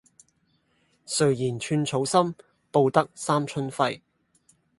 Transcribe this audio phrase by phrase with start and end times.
[1.05, 2.33] 誰言寸草心，
[2.71, 4.01] 報得三春輝？